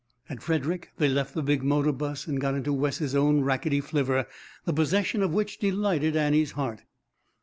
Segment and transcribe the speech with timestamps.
[0.31, 4.25] At Frederick they left the big motor bus and got into Wes's own rackety flivver,
[4.65, 6.81] the possession of which delighted Annie's heart.